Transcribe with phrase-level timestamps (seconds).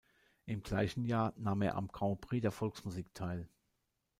[0.47, 3.47] Im gleichen Jahr nahm er am Grand Prix der Volksmusik teil.